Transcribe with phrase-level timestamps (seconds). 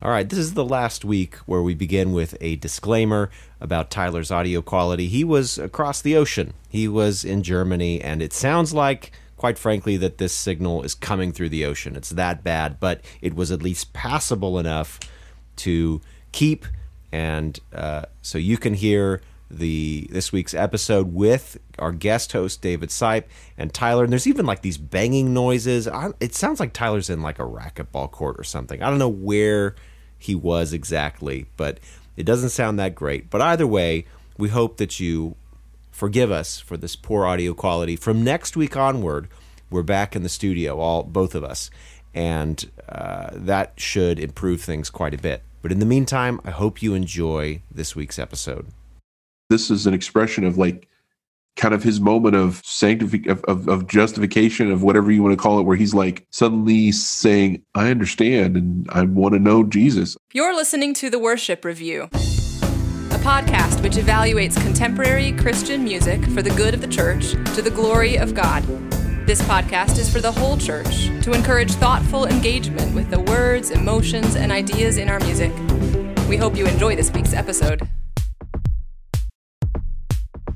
[0.00, 3.30] All right, this is the last week where we begin with a disclaimer
[3.60, 5.08] about Tyler's audio quality.
[5.08, 9.96] He was across the ocean, he was in Germany, and it sounds like, quite frankly,
[9.96, 11.96] that this signal is coming through the ocean.
[11.96, 15.00] It's that bad, but it was at least passable enough
[15.56, 16.64] to keep,
[17.10, 19.20] and uh, so you can hear
[19.50, 23.24] the this week's episode with our guest host David Seip
[23.56, 24.04] and Tyler.
[24.04, 25.88] And there's even like these banging noises.
[25.88, 28.82] I, it sounds like Tyler's in like a racquetball court or something.
[28.82, 29.74] I don't know where
[30.18, 31.80] he was exactly, but
[32.16, 33.30] it doesn't sound that great.
[33.30, 34.04] But either way,
[34.36, 35.36] we hope that you
[35.90, 37.96] forgive us for this poor audio quality.
[37.96, 39.28] From next week onward,
[39.70, 41.70] we're back in the studio, all both of us,
[42.14, 45.42] and uh, that should improve things quite a bit.
[45.60, 48.68] But in the meantime, I hope you enjoy this week's episode.
[49.48, 50.88] This is an expression of like
[51.56, 55.42] kind of his moment of sanctification of, of, of, justification of whatever you want to
[55.42, 60.16] call it where he's like suddenly saying i understand and i want to know jesus.
[60.32, 66.50] You're listening to the worship review a podcast which evaluates contemporary christian music for the
[66.50, 68.62] good of the church to the glory of god.
[69.26, 74.36] This podcast is for the whole church to encourage thoughtful engagement with the words emotions
[74.36, 75.52] and ideas in our music.
[76.28, 77.86] We hope you enjoy this week's episode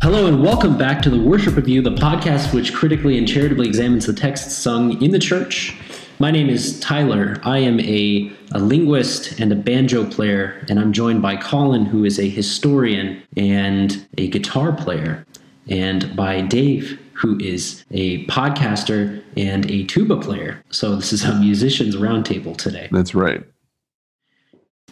[0.03, 4.05] Hello and welcome back to the Worship Review, the podcast which critically and charitably examines
[4.05, 5.77] the texts sung in the church.
[6.19, 7.37] My name is Tyler.
[7.45, 12.05] I am a, a linguist and a banjo player, and I'm joined by Colin, who
[12.05, 15.25] is a historian and a guitar player,
[15.69, 20.65] and by Dave, who is a podcaster and a tuba player.
[20.71, 22.89] So this is a musicians roundtable today.
[22.91, 23.45] That's right.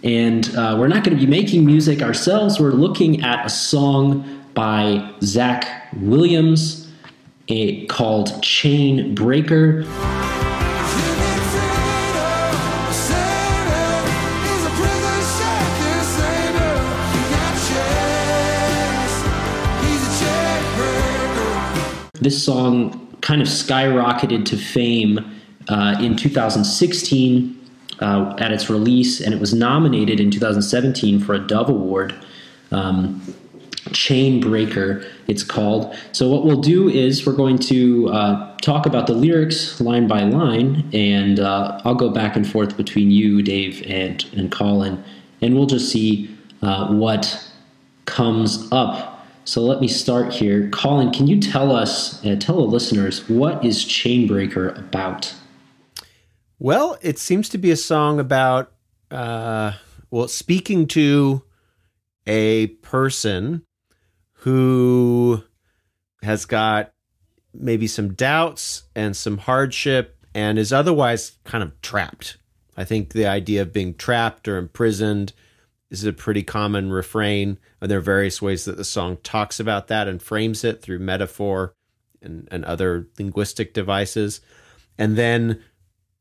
[0.05, 2.61] And uh, we're not going to be making music ourselves.
[2.61, 6.91] We're looking at a song by Zach Williams
[7.49, 9.85] a, called Chain Breaker.
[22.21, 27.57] This song kind of skyrocketed to fame uh, in 2016
[28.01, 32.15] uh, at its release, and it was nominated in 2017 for a Dove Award.
[32.71, 33.23] Um,
[33.93, 35.95] Chain Breaker, it's called.
[36.13, 40.23] So, what we'll do is we're going to uh, talk about the lyrics line by
[40.23, 45.03] line, and uh, I'll go back and forth between you, Dave, and, and Colin,
[45.41, 47.51] and we'll just see uh, what
[48.05, 49.27] comes up.
[49.45, 50.69] So, let me start here.
[50.71, 55.35] Colin, can you tell us, uh, tell the listeners, what is Chain Breaker about?
[56.59, 58.73] Well, it seems to be a song about,
[59.11, 59.73] uh,
[60.11, 61.43] well, speaking to
[62.27, 63.65] a person
[64.41, 65.43] who
[66.23, 66.93] has got
[67.53, 72.39] maybe some doubts and some hardship and is otherwise kind of trapped.
[72.77, 75.35] I think the idea of being trapped or imprisoned
[75.91, 77.59] is a pretty common refrain.
[77.81, 81.01] And there are various ways that the song talks about that and frames it through
[81.01, 81.75] metaphor
[82.23, 84.41] and, and other linguistic devices.
[84.97, 85.63] And then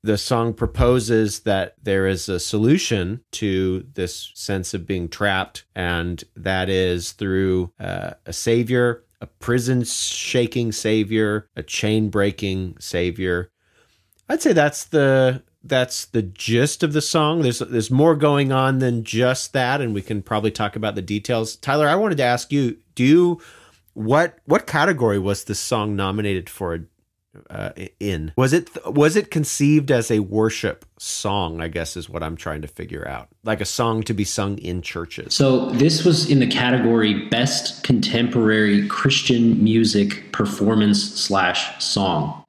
[0.01, 6.23] the song proposes that there is a solution to this sense of being trapped, and
[6.35, 13.51] that is through uh, a savior, a prison shaking savior, a chain breaking savior.
[14.29, 17.41] I'd say that's the that's the gist of the song.
[17.41, 21.01] There's there's more going on than just that, and we can probably talk about the
[21.01, 21.57] details.
[21.57, 23.41] Tyler, I wanted to ask you: Do you
[23.93, 26.85] what what category was this song nominated for
[27.49, 28.33] uh, in.
[28.35, 32.61] Was it was it conceived as a worship song i guess is what i'm trying
[32.61, 33.29] to figure out.
[33.43, 35.33] Like a song to be sung in churches.
[35.33, 42.43] So this was in the category best contemporary christian music performance slash song.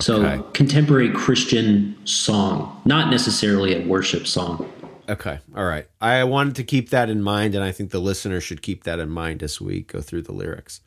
[0.00, 4.70] So contemporary christian song not necessarily a worship song.
[5.06, 5.38] Okay.
[5.54, 5.86] All right.
[6.00, 8.98] I wanted to keep that in mind and i think the listener should keep that
[8.98, 10.80] in mind as we go through the lyrics.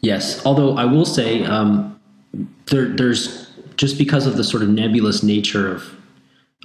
[0.00, 0.44] Yes.
[0.46, 1.98] Although i will say um,
[2.66, 5.96] there, there's just because of the sort of nebulous nature of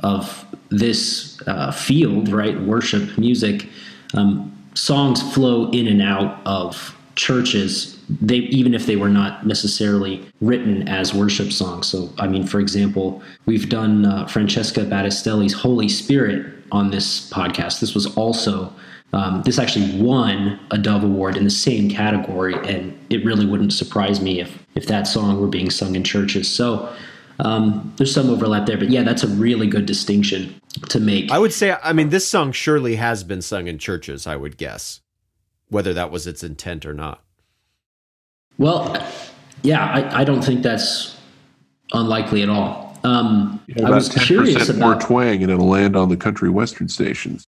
[0.04, 2.60] of this uh, field, right?
[2.62, 3.68] Worship music,
[4.14, 7.98] um, songs flow in and out of churches.
[8.22, 11.88] They even if they were not necessarily written as worship songs.
[11.88, 17.80] So, I mean, for example, we've done uh, Francesca Battistelli's "Holy Spirit" on this podcast.
[17.80, 18.72] This was also
[19.13, 23.74] um, this actually won a Dove Award in the same category, and it really wouldn't
[23.74, 26.54] surprise me if if that song were being sung in churches.
[26.54, 26.94] So
[27.39, 30.59] um, there's some overlap there, but yeah, that's a really good distinction
[30.89, 31.31] to make.
[31.31, 34.27] I would say, I mean, this song surely has been sung in churches.
[34.27, 35.01] I would guess,
[35.69, 37.24] whether that was its intent or not.
[38.57, 39.06] Well,
[39.63, 41.15] yeah, I, I don't think that's
[41.94, 42.98] unlikely at all.
[43.03, 46.89] Um, Yeah, I about was curious more twang, and it'll land on the country western
[46.89, 47.45] stations.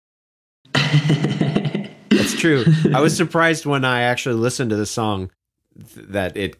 [2.10, 2.66] That's true.
[2.94, 5.32] I was surprised when I actually listened to the song
[5.76, 6.58] th- that it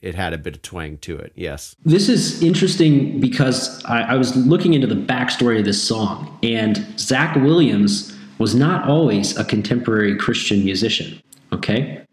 [0.00, 1.32] it had a bit of twang to it.
[1.36, 1.76] Yes.
[1.84, 6.84] This is interesting because I, I was looking into the backstory of this song, and
[6.98, 11.22] Zach Williams was not always a contemporary Christian musician.
[11.52, 12.04] Okay,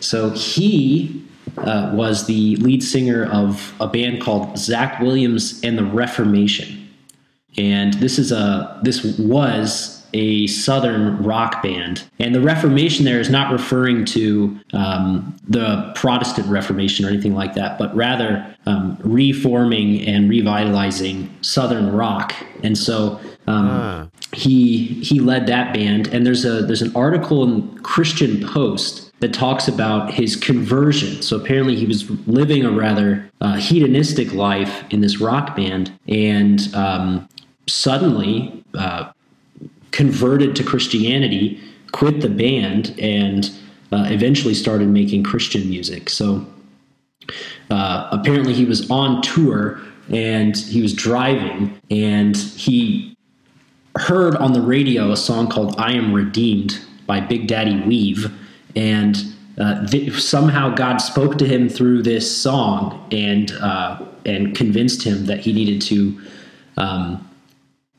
[0.00, 1.24] so he
[1.56, 6.88] uh, was the lead singer of a band called Zach Williams and the Reformation,
[7.56, 12.04] and this is a this was a southern rock band.
[12.18, 17.54] And the reformation there is not referring to um, the protestant reformation or anything like
[17.54, 22.34] that but rather um, reforming and revitalizing southern rock.
[22.62, 24.08] And so um, Ah.
[24.32, 26.08] he he led that band.
[26.08, 31.22] And there's a there's an article in christian post that talks about his conversion.
[31.22, 35.90] So apparently he was living a rather uh, hedonistic life in this rock band.
[36.06, 37.28] And um,
[37.66, 39.10] suddenly uh,
[39.90, 41.60] converted to christianity
[41.92, 43.50] quit the band and
[43.92, 46.46] uh, eventually started making christian music so
[47.70, 49.80] uh, apparently he was on tour
[50.10, 53.16] and he was driving and he
[53.98, 58.32] heard on the radio a song called I Am Redeemed by Big Daddy Weave.
[58.76, 59.16] And
[59.58, 65.26] uh, th- somehow God spoke to him through this song and, uh, and convinced him
[65.26, 66.20] that he needed to
[66.76, 67.27] um,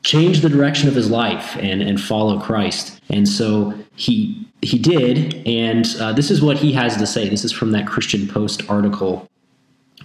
[0.02, 3.00] change the direction of his life and, and follow Christ.
[3.10, 5.46] And so he, he did.
[5.46, 7.28] And uh, this is what he has to say.
[7.28, 9.28] This is from that Christian Post article.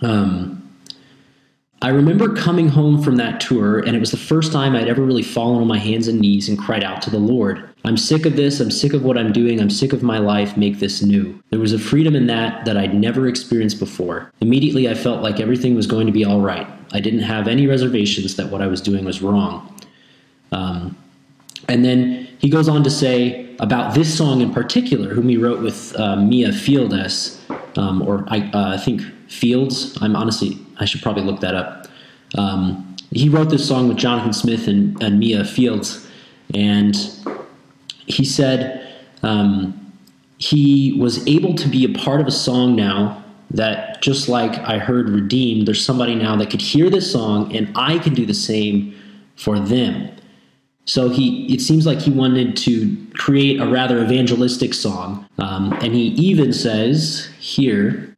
[0.01, 0.64] Um,
[1.81, 5.03] I remember coming home from that tour, and it was the first time I'd ever
[5.03, 7.69] really fallen on my hands and knees and cried out to the Lord.
[7.83, 8.59] I'm sick of this.
[8.59, 9.59] I'm sick of what I'm doing.
[9.59, 10.57] I'm sick of my life.
[10.57, 11.39] Make this new.
[11.51, 14.31] There was a freedom in that that I'd never experienced before.
[14.41, 16.67] Immediately, I felt like everything was going to be all right.
[16.93, 19.71] I didn't have any reservations that what I was doing was wrong.
[20.51, 20.97] Um,
[21.67, 25.61] and then he goes on to say about this song in particular, whom he wrote
[25.61, 27.39] with uh, Mia Fieldes,
[27.77, 29.97] um, or I, uh, I think Fields.
[30.01, 31.87] I'm honestly, I should probably look that up.
[32.37, 36.07] Um, he wrote this song with Jonathan Smith and, and Mia Fields,
[36.53, 36.95] and
[38.07, 38.93] he said
[39.23, 39.93] um,
[40.37, 44.77] he was able to be a part of a song now that just like I
[44.77, 48.33] heard Redeemed, there's somebody now that could hear this song and I can do the
[48.33, 48.95] same
[49.35, 50.11] for them.
[50.85, 55.95] So he, it seems like he wanted to create a rather evangelistic song, um, and
[55.95, 58.14] he even says here,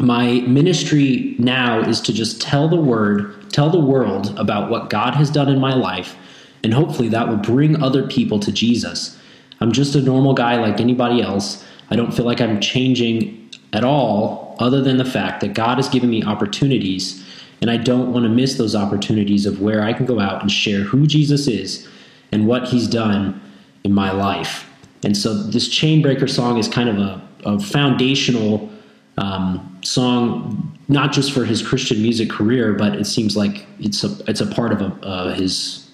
[0.00, 5.14] "My ministry now is to just tell the word, tell the world about what God
[5.14, 6.16] has done in my life,
[6.64, 9.16] and hopefully that will bring other people to Jesus.
[9.60, 11.64] I'm just a normal guy like anybody else.
[11.90, 15.88] I don't feel like I'm changing at all, other than the fact that God has
[15.88, 17.22] given me opportunities."
[17.60, 20.50] And I don't want to miss those opportunities of where I can go out and
[20.50, 21.86] share who Jesus is
[22.32, 23.38] and what he's done
[23.84, 24.66] in my life.
[25.04, 28.70] And so this Chainbreaker song is kind of a, a foundational
[29.18, 34.16] um, song, not just for his Christian music career, but it seems like it's a
[34.28, 35.90] it's a part of a, uh, his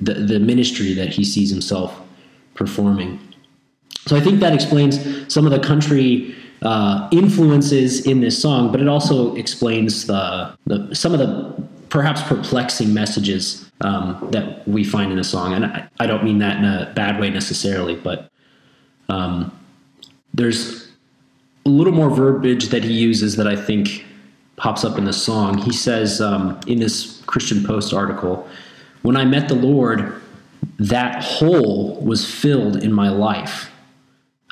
[0.00, 2.00] the, the ministry that he sees himself
[2.54, 3.18] performing.
[4.06, 8.80] So I think that explains some of the country uh, influences in this song, but
[8.80, 15.10] it also explains the, the some of the perhaps perplexing messages um, that we find
[15.10, 15.52] in the song.
[15.54, 18.30] And I, I, don't mean that in a bad way necessarily, but
[19.08, 19.56] um,
[20.34, 20.87] there's
[21.68, 24.04] a little more verbiage that he uses that I think
[24.56, 25.58] pops up in the song.
[25.58, 28.48] He says um, in this Christian Post article,
[29.02, 30.20] "When I met the Lord,
[30.78, 33.70] that hole was filled in my life."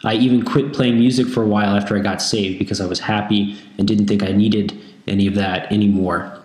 [0.05, 3.01] I even quit playing music for a while after I got saved because I was
[3.01, 6.43] happy and didn't think I needed any of that anymore.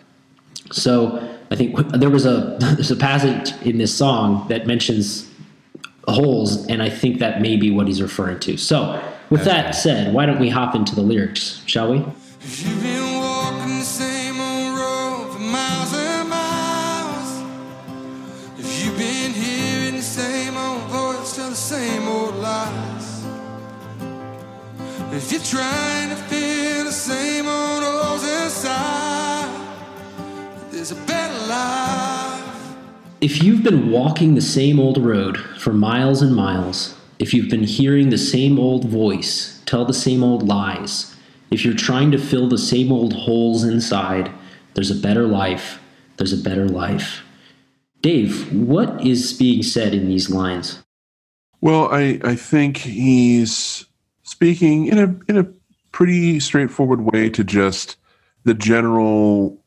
[0.71, 1.19] So
[1.51, 5.29] I think there was a there's a passage in this song that mentions
[6.07, 8.55] holes, and I think that may be what he's referring to.
[8.55, 12.05] So with that said, why don't we hop into the lyrics, shall we?
[12.41, 17.43] If you've been walking the same old road for miles and miles.
[18.59, 23.25] If you've been hearing the same old voice tell the same old lies.
[25.13, 29.49] If you're trying to fill the same old holes inside,
[30.71, 32.75] there's a better life.
[33.21, 37.63] If you've been walking the same old road for miles and miles, if you've been
[37.63, 41.15] hearing the same old voice tell the same old lies,
[41.51, 44.31] if you're trying to fill the same old holes inside,
[44.73, 45.79] there's a better life.
[46.17, 47.21] There's a better life.
[48.01, 50.81] Dave, what is being said in these lines?
[51.61, 53.85] Well, I, I think he's
[54.23, 55.47] speaking in a in a
[55.91, 57.97] pretty straightforward way to just
[58.45, 59.61] the general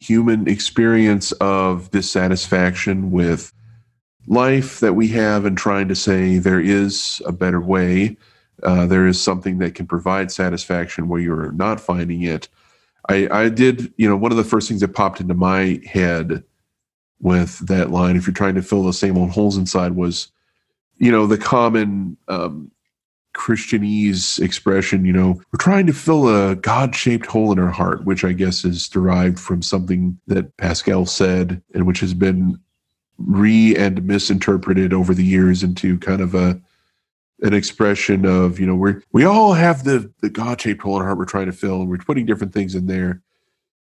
[0.00, 3.52] human experience of dissatisfaction with
[4.26, 8.16] life that we have and trying to say there is a better way.
[8.62, 12.48] Uh, there is something that can provide satisfaction where you're not finding it.
[13.08, 16.44] I, I did, you know, one of the first things that popped into my head
[17.20, 20.28] with that line, if you're trying to fill the same old holes inside, was,
[20.98, 22.70] you know, the common um,
[23.34, 28.04] Christianese expression, you know, we're trying to fill a God shaped hole in our heart,
[28.04, 32.60] which I guess is derived from something that Pascal said and which has been
[33.18, 36.60] re and misinterpreted over the years into kind of a
[37.42, 41.02] an expression of you know we're we all have the the God shaped hole in
[41.02, 43.20] our heart we're trying to fill and we're putting different things in there,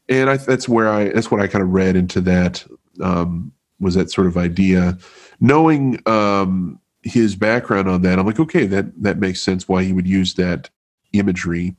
[0.09, 2.66] and I that's where I that's what I kind of read into that
[3.00, 4.99] um, was that sort of idea,
[5.40, 8.19] knowing um, his background on that.
[8.19, 10.71] I'm like okay that that makes sense why he would use that
[11.12, 11.76] imagery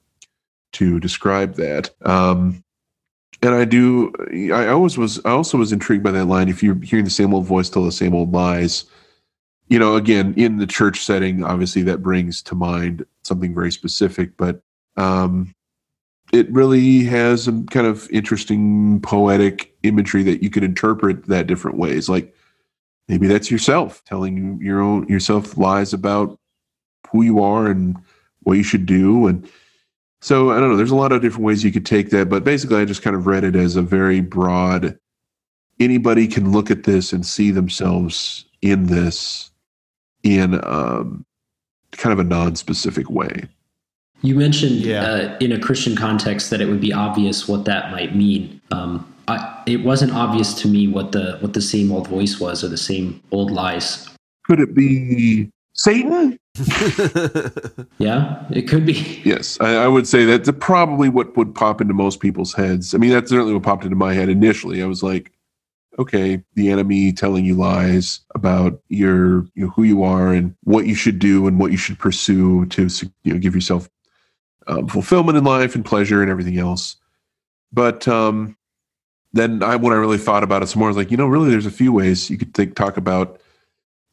[0.74, 1.90] to describe that.
[2.06, 2.65] Um,
[3.46, 4.12] and I do.
[4.54, 5.24] I always was.
[5.26, 6.50] I also was intrigued by that line.
[6.50, 8.86] If you're hearing the same old voice tell the same old lies,
[9.68, 14.38] you know, again in the church setting, obviously that brings to mind something very specific.
[14.38, 14.62] But
[14.98, 15.54] um,
[16.34, 21.78] it really has some kind of interesting poetic imagery that you can interpret that different
[21.78, 22.10] ways.
[22.10, 22.34] Like
[23.08, 26.40] maybe that's yourself telling you your own yourself lies about
[27.12, 27.96] who you are and
[28.42, 29.48] what you should do and
[30.22, 30.78] so I don't know.
[30.78, 33.16] There's a lot of different ways you could take that, but basically, I just kind
[33.16, 34.98] of read it as a very broad.
[35.80, 39.52] Anybody can look at this and see themselves in this
[40.24, 41.26] in um,
[41.92, 43.44] kind of a non-specific way.
[44.22, 45.04] You mentioned Yeah.
[45.04, 48.60] uh, in a Christian context that it would be obvious what that might mean.
[48.72, 52.64] Um, I, it wasn't obvious to me what the what the same old voice was
[52.64, 54.08] or the same old lies.
[54.46, 56.40] Could it be Satan?
[57.98, 59.22] Yeah, it could be.
[59.24, 62.94] Yes, I, I would say that's probably what would pop into most people's heads.
[62.94, 64.84] I mean, that's certainly what popped into my head initially.
[64.84, 65.32] I was like,
[65.98, 70.86] okay, the enemy telling you lies about your, you know, who you are and what
[70.86, 72.90] you should do and what you should pursue to,
[73.24, 73.90] you know, give yourself
[74.68, 76.98] um, fulfillment in life and pleasure and everything else.
[77.72, 78.58] But um,
[79.34, 81.28] then I, when I really thought about it some more, I was like, you know,
[81.28, 83.40] really, there's a few ways you could think, talk about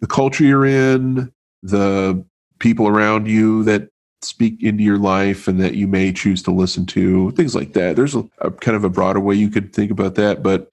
[0.01, 2.25] the culture you're in, the
[2.59, 3.89] people around you that
[4.23, 7.97] speak into your life and that you may choose to listen to, things like that.
[7.97, 10.71] There's a, a kind of a broader way you could think about that, but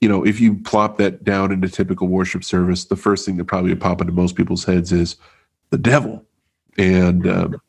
[0.00, 3.46] you know, if you plop that down into typical worship service, the first thing that
[3.46, 5.16] probably would pop into most people's heads is
[5.70, 6.24] the devil.
[6.76, 7.60] And um,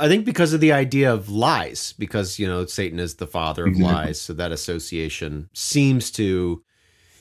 [0.00, 3.64] I think because of the idea of lies, because you know Satan is the father
[3.64, 3.94] of Exactly.
[3.94, 6.62] lies, so that association seems to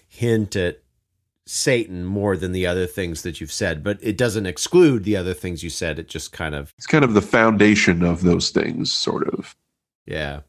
[0.08, 0.82] hint at
[1.50, 5.34] Satan more than the other things that you've said, but it doesn't exclude the other
[5.34, 6.00] things you said.
[6.00, 9.56] It just kind of it's kind of the foundation of those things, sort of.
[10.06, 10.42] Yeah.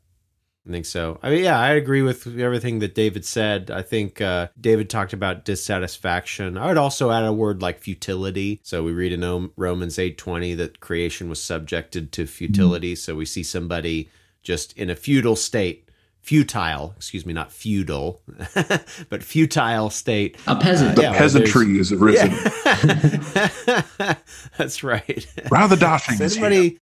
[0.66, 1.18] I think so.
[1.22, 3.70] I mean, yeah, I agree with everything that David said.
[3.70, 6.58] I think uh, David talked about dissatisfaction.
[6.58, 8.60] I would also add a word like futility.
[8.62, 12.94] So we read in Om- Romans eight twenty that creation was subjected to futility.
[12.96, 14.10] So we see somebody
[14.42, 15.87] just in a futile state,
[16.28, 16.92] futile.
[16.98, 18.20] Excuse me, not feudal,
[19.08, 20.36] but futile state.
[20.46, 20.94] A peasant.
[20.94, 22.28] The Yeah, well, peasantry is arisen.
[24.58, 25.26] That's right.
[25.50, 26.16] Rather dashing.
[26.16, 26.78] Is is anybody?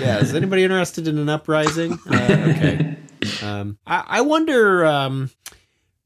[0.00, 1.98] Yeah, is anybody interested in an uprising?
[2.10, 2.96] Uh, okay.
[3.42, 4.86] Um, I, I wonder.
[4.86, 5.30] Um,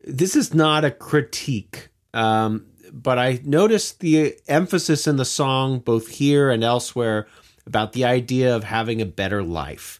[0.02, 6.08] this is not a critique, um, but I noticed the emphasis in the song, both
[6.08, 7.28] here and elsewhere,
[7.64, 9.99] about the idea of having a better life.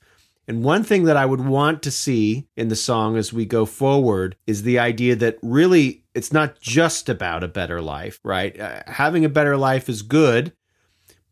[0.51, 3.65] And one thing that I would want to see in the song as we go
[3.65, 8.59] forward is the idea that really it's not just about a better life, right?
[8.59, 10.53] Uh, having a better life is good,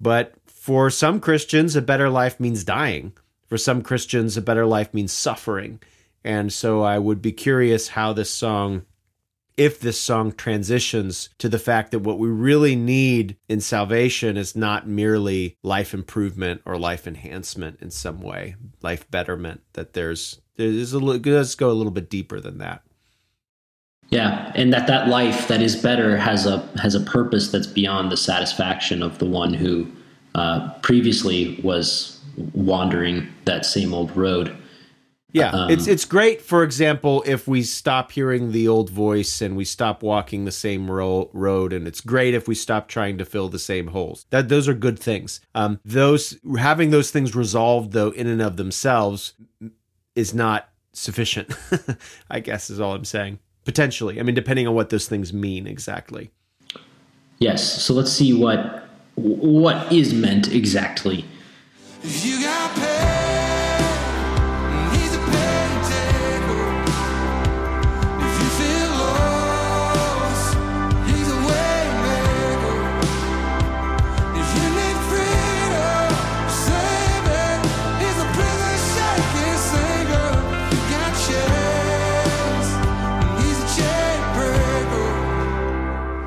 [0.01, 3.13] but for some Christians, a better life means dying.
[3.49, 5.81] For some Christians, a better life means suffering.
[6.23, 8.83] And so I would be curious how this song,
[9.59, 14.55] if this song transitions to the fact that what we really need in salvation is
[14.55, 20.93] not merely life improvement or life enhancement in some way, life betterment, that there's, there's
[20.93, 22.83] a little, let's go a little bit deeper than that.
[24.11, 28.11] Yeah, and that that life that is better has a has a purpose that's beyond
[28.11, 29.87] the satisfaction of the one who
[30.35, 32.19] uh, previously was
[32.55, 34.57] wandering that same old road.
[35.33, 36.41] Yeah, Um, it's it's great.
[36.41, 40.91] For example, if we stop hearing the old voice and we stop walking the same
[40.91, 44.25] ro- road, and it's great if we stop trying to fill the same holes.
[44.31, 45.41] That those are good things.
[45.55, 49.35] Um, those having those things resolved though in and of themselves
[50.15, 51.53] is not sufficient.
[52.31, 53.39] I guess is all I'm saying.
[53.67, 56.31] Potentially, I mean, depending on what those things mean exactly.
[57.39, 57.83] Yes.
[57.83, 61.27] So let's see what what is meant exactly.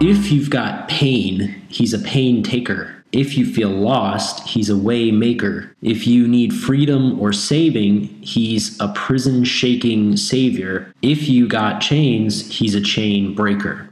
[0.03, 2.91] If you've got pain, he's a pain taker.
[3.11, 5.75] If you feel lost, he's a way maker.
[5.83, 10.91] If you need freedom or saving, he's a prison shaking savior.
[11.03, 13.91] If you got chains, he's a chain breaker.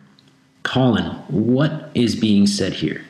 [0.63, 3.05] Colin, what is being said here?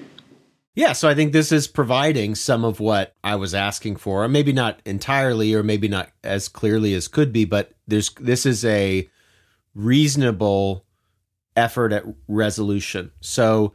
[0.75, 4.27] Yeah, so I think this is providing some of what I was asking for.
[4.27, 8.65] Maybe not entirely or maybe not as clearly as could be, but there's this is
[8.65, 9.09] a
[9.73, 10.83] reasonable
[11.59, 13.11] effort at resolution.
[13.21, 13.73] So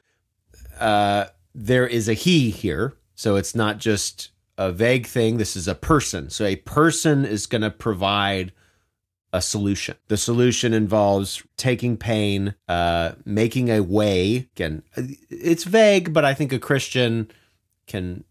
[0.81, 2.95] uh there is a he here.
[3.15, 5.37] So it's not just a vague thing.
[5.37, 6.31] This is a person.
[6.31, 8.53] So a person is going to provide
[9.33, 9.97] a solution.
[10.09, 14.49] The solution involves taking pain, uh, making a way.
[14.55, 14.85] Again,
[15.29, 17.31] it's vague, but I think a Christian
[17.87, 18.25] can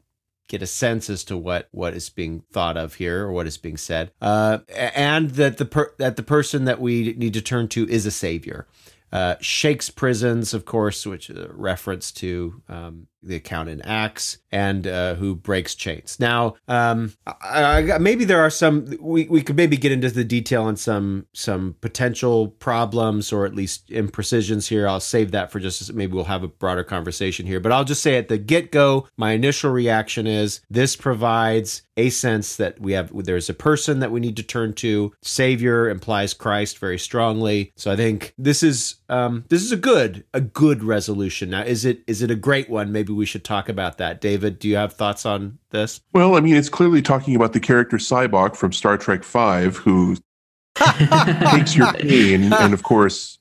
[0.47, 3.57] get a sense as to what what is being thought of here or what is
[3.57, 7.67] being said, uh, and that the per- that the person that we need to turn
[7.69, 8.65] to is a savior.
[9.13, 14.37] Uh, shakes prisons, of course, which is a reference to um, the account in Acts,
[14.51, 16.17] and uh, who breaks chains.
[16.19, 18.97] Now, um, I, I, maybe there are some.
[18.99, 23.55] We, we could maybe get into the detail on some some potential problems or at
[23.55, 24.87] least imprecisions here.
[24.87, 27.59] I'll save that for just maybe we'll have a broader conversation here.
[27.59, 32.09] But I'll just say at the get go, my initial reaction is this provides a
[32.09, 35.13] sense that we have there's a person that we need to turn to.
[35.21, 40.25] Savior implies Christ very strongly, so I think this is um, this is a good
[40.33, 41.51] a good resolution.
[41.51, 42.91] Now, is it is it a great one?
[42.91, 44.21] Maybe we should talk about that.
[44.21, 46.01] David, do you have thoughts on this?
[46.13, 50.17] Well, I mean, it's clearly talking about the character Sybok from Star Trek Five, who
[50.75, 53.39] takes your pain, and of course,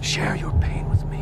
[0.00, 1.20] share your pain with me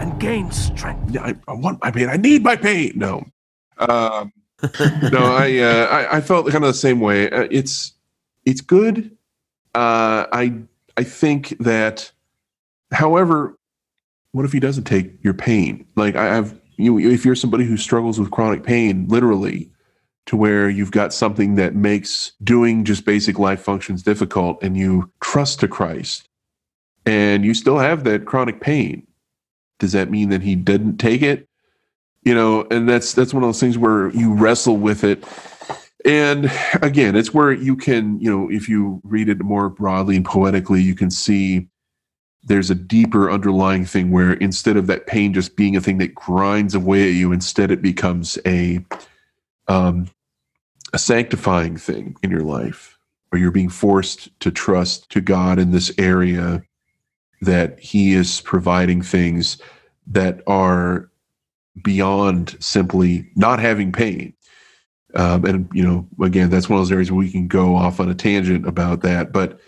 [0.00, 1.16] and gain strength.
[1.16, 2.08] I, I want my pain.
[2.08, 2.92] I need my pain.
[2.94, 3.24] No.
[3.78, 4.32] Um,
[5.10, 7.30] no, I, uh, I, I felt kind of the same way.
[7.30, 7.94] Uh, it's
[8.44, 9.16] it's good.
[9.74, 10.54] Uh, I
[10.96, 12.12] I think that,
[12.92, 13.56] however,
[14.32, 15.86] what if he doesn't take your pain?
[15.96, 19.70] Like I have you, if you're somebody who struggles with chronic pain, literally,
[20.26, 25.10] to where you've got something that makes doing just basic life functions difficult, and you
[25.20, 26.28] trust to Christ,
[27.04, 29.06] and you still have that chronic pain.
[29.78, 31.48] Does that mean that he didn't take it?
[32.22, 35.24] you know and that's that's one of those things where you wrestle with it
[36.04, 36.50] and
[36.82, 40.82] again it's where you can you know if you read it more broadly and poetically
[40.82, 41.66] you can see
[42.42, 46.14] there's a deeper underlying thing where instead of that pain just being a thing that
[46.14, 48.84] grinds away at you instead it becomes a
[49.68, 50.08] um
[50.92, 52.98] a sanctifying thing in your life
[53.28, 56.62] where you're being forced to trust to God in this area
[57.40, 59.58] that he is providing things
[60.06, 61.10] that are
[61.82, 64.34] beyond simply not having pain.
[65.14, 68.00] Um, and you know, again, that's one of those areas where we can go off
[68.00, 69.32] on a tangent about that.
[69.32, 69.60] But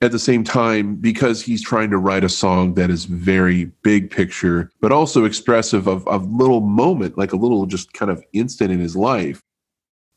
[0.00, 4.10] at the same time, because he's trying to write a song that is very big
[4.10, 8.70] picture, but also expressive of a little moment, like a little just kind of instant
[8.70, 9.42] in his life,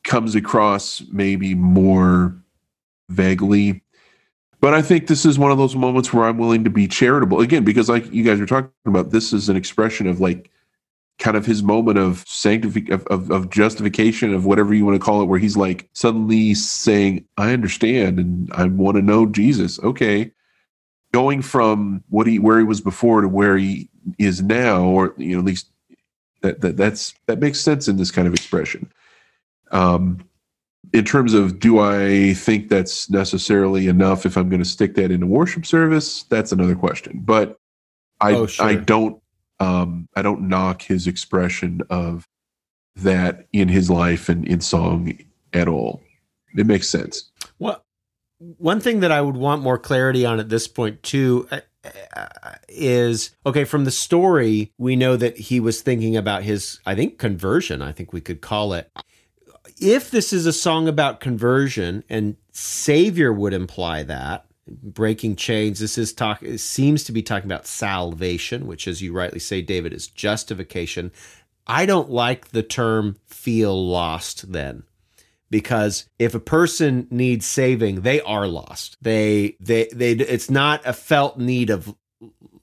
[0.03, 2.35] comes across maybe more
[3.09, 3.83] vaguely.
[4.59, 7.39] But I think this is one of those moments where I'm willing to be charitable
[7.41, 10.51] again, because like you guys were talking about, this is an expression of like
[11.21, 15.05] kind of his moment of sanctification of, of, of, justification of whatever you want to
[15.05, 19.79] call it where he's like suddenly saying i understand and i want to know jesus.
[19.79, 20.31] Okay.
[21.13, 25.33] Going from what he where he was before to where he is now or you
[25.33, 25.69] know at least
[26.41, 28.91] that, that that's that makes sense in this kind of expression.
[29.71, 30.25] Um
[30.93, 35.11] in terms of do i think that's necessarily enough if i'm going to stick that
[35.11, 36.23] in a worship service?
[36.23, 37.21] That's another question.
[37.23, 37.59] But
[38.21, 38.65] i oh, sure.
[38.65, 39.21] i don't
[39.61, 42.27] um, I don't knock his expression of
[42.95, 45.15] that in his life and in song
[45.53, 46.01] at all.
[46.57, 47.29] It makes sense.
[47.59, 47.83] Well,
[48.39, 51.59] one thing that I would want more clarity on at this point too uh,
[52.15, 52.27] uh,
[52.67, 57.19] is okay from the story we know that he was thinking about his I think
[57.19, 58.91] conversion I think we could call it
[59.79, 64.45] if this is a song about conversion and savior would imply that
[64.81, 65.79] breaking chains.
[65.79, 69.61] This is talk it seems to be talking about salvation, which as you rightly say,
[69.61, 71.11] David, is justification.
[71.67, 74.83] I don't like the term feel lost then.
[75.49, 78.95] Because if a person needs saving, they are lost.
[79.01, 81.93] They they they it's not a felt need of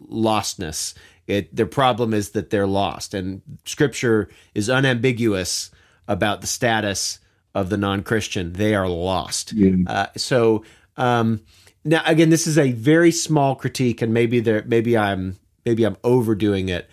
[0.02, 0.94] lostness.
[1.26, 3.12] It their problem is that they're lost.
[3.12, 5.70] And scripture is unambiguous
[6.06, 7.18] about the status
[7.54, 8.54] of the non-Christian.
[8.54, 9.52] They are lost.
[9.52, 9.76] Yeah.
[9.86, 10.64] Uh, so
[10.96, 11.42] um,
[11.88, 15.96] now again this is a very small critique and maybe there maybe i'm maybe i'm
[16.05, 16.88] overdoing it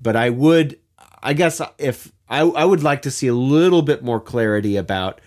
[0.00, 0.78] but i would
[1.22, 5.20] i guess if i i would like to see a little bit more clarity about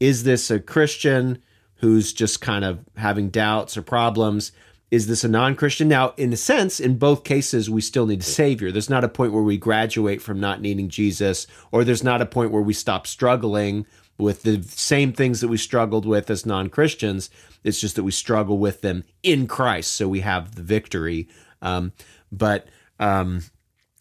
[0.00, 1.42] is this a christian
[1.76, 4.52] who's just kind of having doubts or problems
[4.88, 5.88] is this a non-Christian?
[5.88, 8.70] Now, in a sense, in both cases, we still need a savior.
[8.70, 12.26] There's not a point where we graduate from not needing Jesus, or there's not a
[12.26, 13.84] point where we stop struggling
[14.18, 17.30] with the same things that we struggled with as non-Christians.
[17.64, 21.28] It's just that we struggle with them in Christ, so we have the victory.
[21.60, 21.92] Um,
[22.32, 23.42] but um,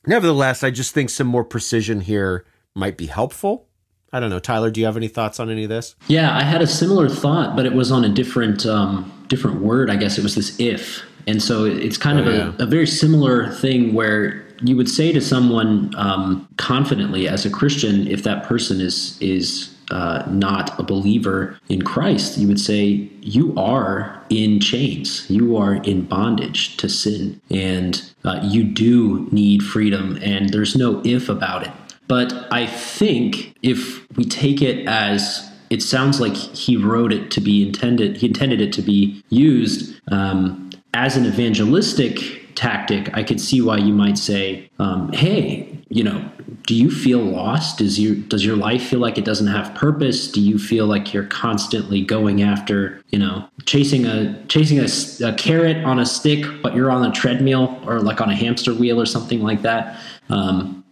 [0.06, 3.67] nevertheless, I just think some more precision here might be helpful.
[4.13, 4.71] I don't know, Tyler.
[4.71, 5.95] Do you have any thoughts on any of this?
[6.08, 9.89] Yeah, I had a similar thought, but it was on a different um, different word.
[9.89, 12.88] I guess it was this if, and so it's kind Oh, of a, a very
[12.88, 18.45] similar thing where you would say to someone um, confidently as a Christian, if that
[18.45, 24.60] person is is uh, not a believer in Christ, you would say you are in
[24.60, 30.76] chains, you are in bondage to sin, and uh, you do need freedom, and there's
[30.76, 31.74] no if about it.
[32.08, 37.41] But I think if we take it as it sounds like he wrote it to
[37.41, 43.15] be intended, he intended it to be used um, as an evangelistic tactic.
[43.17, 46.30] I could see why you might say, um, "Hey, you know,
[46.65, 47.78] do you feel lost?
[47.78, 50.32] Does you does your life feel like it doesn't have purpose?
[50.32, 54.88] Do you feel like you're constantly going after, you know, chasing a chasing a,
[55.28, 58.74] a carrot on a stick, but you're on a treadmill or like on a hamster
[58.74, 60.84] wheel or something like that?" Um,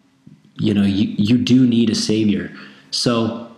[0.57, 2.51] you know you, you do need a savior
[2.91, 3.49] so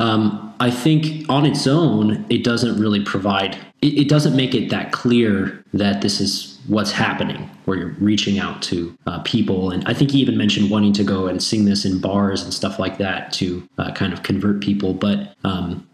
[0.00, 4.70] um, i think on its own it doesn't really provide it, it doesn't make it
[4.70, 9.70] that clear that this is what's happening where you're reaching out to uh, people.
[9.70, 12.52] And i think he even mentioned wanting to go and sing this in bars and
[12.54, 14.94] stuff like that to uh, kind of convert people.
[14.94, 15.88] But um,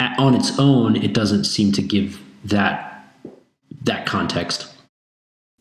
[0.00, 2.88] a- on its own it doesn't seem to give that
[3.82, 4.68] that context.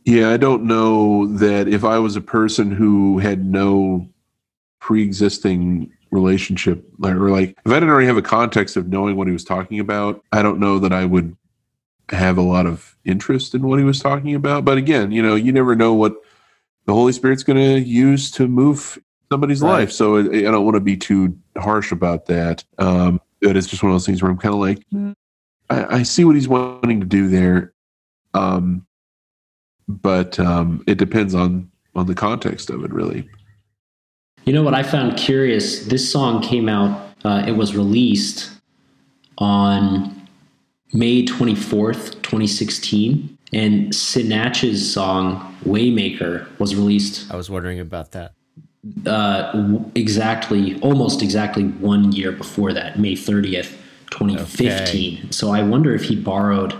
[0.05, 4.07] Yeah, I don't know that if I was a person who had no
[4.79, 9.33] pre-existing relationship or like if I didn't already have a context of knowing what he
[9.33, 11.35] was talking about, I don't know that I would
[12.11, 14.65] have a lot of interest in what he was talking about.
[14.65, 16.15] But again, you know, you never know what
[16.85, 18.99] the Holy Spirit's going to use to move
[19.31, 19.79] somebody's Right.
[19.79, 19.91] life.
[19.91, 22.63] So I, I don't want to be too harsh about that.
[22.77, 24.83] Um, but it's just one of those things where I'm kind of like,
[25.69, 27.73] I, I see what he's wanting to do there.
[28.33, 28.85] Um,
[29.87, 33.29] but um, it depends on on the context of it, really.
[34.45, 35.85] You know what I found curious?
[35.85, 38.49] This song came out, uh, it was released
[39.37, 40.20] on
[40.93, 43.37] May 24th, 2016.
[43.53, 48.31] And Sinach's song, Waymaker, was released I was wondering about that.
[49.05, 53.75] uh, w- exactly, almost exactly one year before that, May 30th,
[54.09, 55.31] 2015.
[55.31, 56.73] So I wonder if he borrowed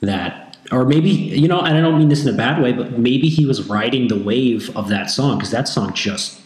[0.00, 0.56] that.
[0.70, 3.28] Or maybe, you know, and I don't mean this in a bad way, but maybe
[3.28, 6.40] he was riding the wave of that song because that song just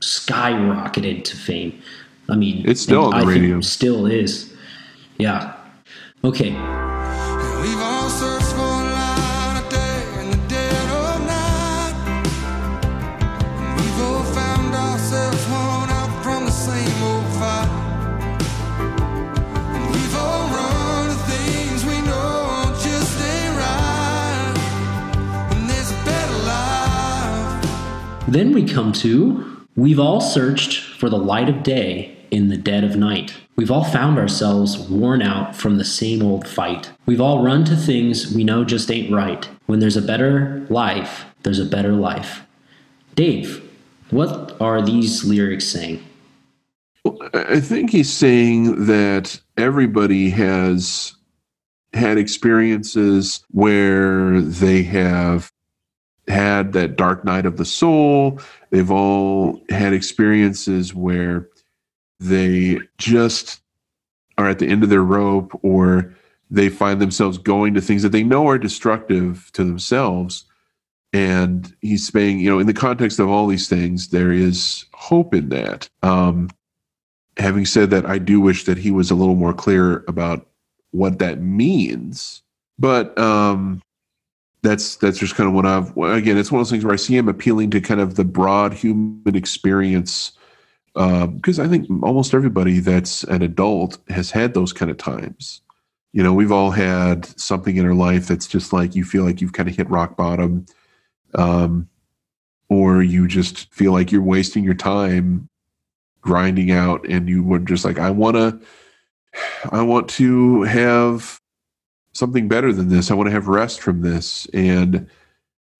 [0.00, 1.80] skyrocketed to fame.
[2.28, 3.60] I mean, It's still on the I think radio.
[3.60, 4.54] Still is.
[5.18, 5.52] Yeah.
[6.24, 6.50] Okay.
[6.50, 11.94] We've all searched for light of day in the dead of night.
[13.76, 17.70] We've all found ourselves worn out from the same old fight.
[19.74, 24.54] And we've all run to things we know just ain't right.
[25.52, 28.28] And there's a better life.
[28.28, 32.82] Then we come to We've all searched for the light of day in the dead
[32.82, 33.34] of night.
[33.56, 36.92] We've all found ourselves worn out from the same old fight.
[37.06, 39.48] We've all run to things we know just ain't right.
[39.64, 42.42] When there's a better life, there's a better life.
[43.14, 43.66] Dave,
[44.10, 46.04] what are these lyrics saying?
[47.32, 51.14] I think he's saying that everybody has
[51.94, 55.50] had experiences where they have
[56.28, 58.38] had that dark night of the soul.
[58.68, 61.48] They've all had experiences where
[62.20, 63.60] they just
[64.38, 66.14] are at the end of their rope or
[66.50, 70.44] they find themselves going to things that they know are destructive to themselves.
[71.12, 75.34] And he's saying, you know, in the context of all these things, there is hope
[75.34, 75.88] in that.
[76.02, 76.50] Um,
[77.36, 80.46] having said that, I do wish that he was a little more clear about
[80.90, 82.42] what that means.
[82.78, 83.82] But um,
[84.62, 86.36] that's that's just kind of what I've again.
[86.36, 88.74] It's one of those things where I see him appealing to kind of the broad
[88.74, 90.32] human experience
[90.96, 95.60] because I think almost everybody that's an adult has had those kind of times.
[96.12, 99.42] You know, we've all had something in our life that's just like you feel like
[99.42, 100.64] you've kind of hit rock bottom,
[101.34, 101.88] um,
[102.70, 105.48] or you just feel like you're wasting your time
[106.26, 108.60] grinding out and you were just like i want to
[109.70, 111.40] i want to have
[112.12, 115.08] something better than this i want to have rest from this and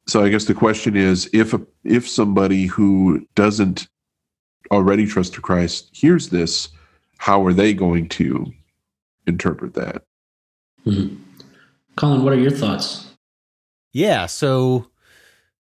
[0.07, 3.89] so i guess the question is if a, if somebody who doesn't
[4.71, 6.69] already trust to christ hears this
[7.19, 8.53] how are they going to
[9.27, 10.03] interpret that
[10.87, 11.19] Mhm.
[11.97, 13.07] Colin, what are your thoughts?
[13.93, 14.89] Yeah, so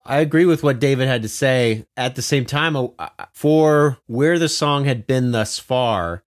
[0.05, 1.87] I agree with what David had to say.
[1.97, 6.23] At the same time, uh, for where the song had been thus far,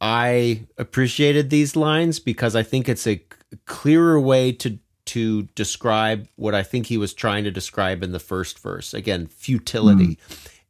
[0.00, 3.22] I appreciated these lines because I think it's a
[3.66, 8.18] clearer way to to describe what I think he was trying to describe in the
[8.18, 8.94] first verse.
[8.94, 10.18] Again, futility.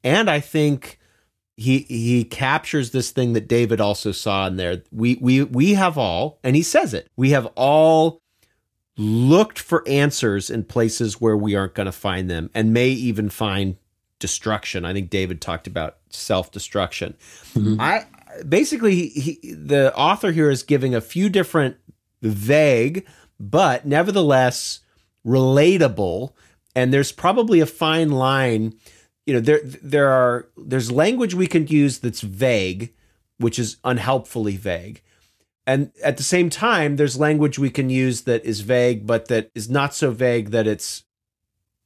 [0.02, 0.98] And I think
[1.56, 4.82] he he captures this thing that David also saw in there.
[4.90, 7.08] We we we have all, and he says it.
[7.16, 8.20] We have all
[8.96, 13.28] looked for answers in places where we aren't going to find them and may even
[13.28, 13.76] find
[14.20, 14.84] destruction.
[14.84, 17.16] I think David talked about self-destruction.
[17.54, 17.80] Mm-hmm.
[17.80, 18.06] I
[18.48, 21.76] basically he, the author here is giving a few different
[22.22, 23.06] vague
[23.38, 24.80] but nevertheless
[25.24, 26.32] relatable
[26.74, 28.74] and there's probably a fine line
[29.26, 32.92] you know there there are there's language we can use that's vague
[33.38, 35.02] which is unhelpfully vague.
[35.66, 39.50] And at the same time there's language we can use that is vague but that
[39.54, 41.04] is not so vague that it's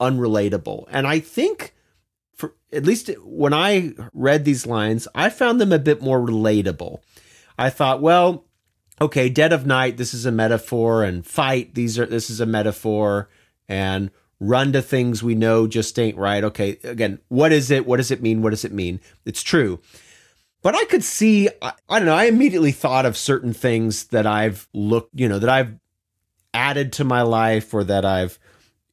[0.00, 0.86] unrelatable.
[0.90, 1.74] And i think
[2.34, 7.00] for at least when i read these lines i found them a bit more relatable.
[7.56, 8.44] I thought well
[9.00, 12.46] okay dead of night this is a metaphor and fight these are this is a
[12.46, 13.28] metaphor
[13.68, 16.44] and run to things we know just ain't right.
[16.44, 17.86] Okay again what is it?
[17.86, 18.42] What does it mean?
[18.42, 19.00] What does it mean?
[19.24, 19.80] It's true.
[20.62, 24.26] But I could see, I, I don't know, I immediately thought of certain things that
[24.26, 25.78] I've looked, you know, that I've
[26.52, 28.38] added to my life or that I've,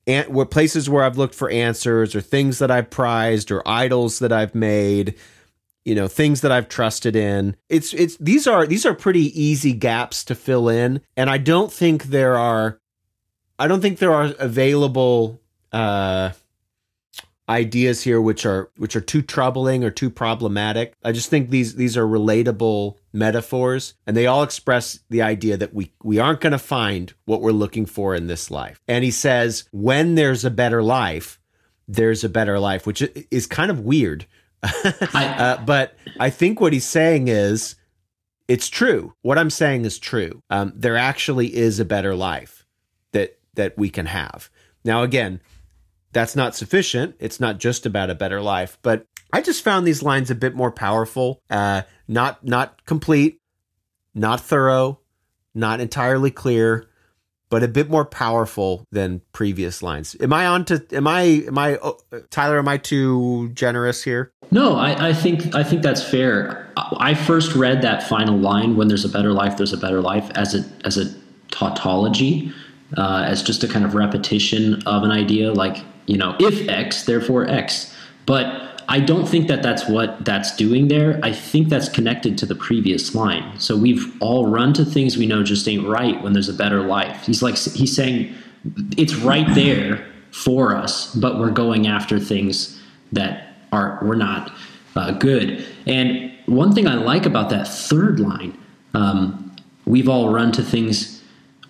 [0.06, 4.20] and were places where I've looked for answers or things that I've prized or idols
[4.20, 5.16] that I've made,
[5.84, 7.56] you know, things that I've trusted in.
[7.70, 11.02] It's, it's, these are, these are pretty easy gaps to fill in.
[11.18, 12.80] And I don't think there are,
[13.58, 15.40] I don't think there are available,
[15.72, 16.32] uh,
[17.48, 20.94] ideas here which are which are too troubling or too problematic.
[21.04, 25.74] I just think these these are relatable metaphors and they all express the idea that
[25.74, 28.82] we we aren't going to find what we're looking for in this life.
[28.88, 31.40] And he says when there's a better life,
[31.88, 34.26] there's a better life, which is kind of weird.
[35.14, 37.76] uh, but I think what he's saying is
[38.48, 39.14] it's true.
[39.22, 40.42] What I'm saying is true.
[40.50, 42.65] Um, there actually is a better life
[43.56, 44.50] that we can have.
[44.84, 45.42] Now again,
[46.14, 47.16] that's not sufficient.
[47.20, 50.56] It's not just about a better life, but I just found these lines a bit
[50.56, 51.42] more powerful.
[51.50, 53.40] Uh, not not complete,
[54.14, 55.00] not thorough,
[55.54, 56.88] not entirely clear,
[57.50, 60.16] but a bit more powerful than previous lines.
[60.20, 60.86] Am I on to?
[60.92, 61.22] Am I?
[61.48, 61.78] Am I?
[61.78, 61.98] Oh,
[62.30, 64.32] Tyler, am I too generous here?
[64.52, 66.72] No, I, I think I think that's fair.
[66.78, 70.30] I first read that final line when there's a better life, there's a better life
[70.36, 71.14] as a as a
[71.52, 72.54] tautology,
[72.98, 77.04] uh, as just a kind of repetition of an idea, like you know, if X,
[77.04, 77.94] therefore X.
[78.26, 81.20] But I don't think that that's what that's doing there.
[81.24, 83.60] I think that's connected to the previous line.
[83.60, 86.84] So we've all run to things we know just ain't right when there's a better
[86.84, 87.26] life.
[87.26, 88.36] He's like he's saying
[88.98, 92.80] it's right there for us, but we're going after things
[93.12, 94.52] that are we're not
[94.96, 95.66] uh, good.
[95.88, 98.58] And one thing I like about that third line,
[98.94, 101.15] um, we've all run to things